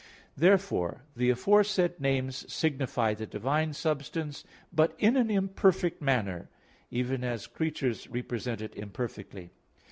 [0.35, 4.43] Therefore the aforesaid names signify the divine substance,
[4.73, 6.49] but in an imperfect manner,
[6.89, 9.51] even as creatures represent it imperfectly.